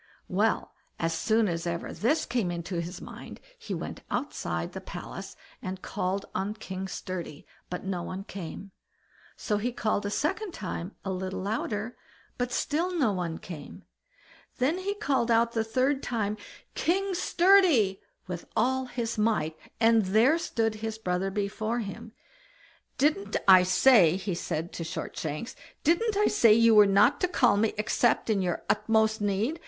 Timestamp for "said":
24.33-24.73